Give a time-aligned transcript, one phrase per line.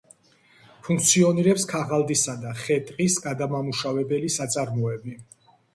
[0.87, 5.19] ფუნქციონირებს ქაღალდისა და ხე-ტყის გადამამუშავებელი საწარმოები.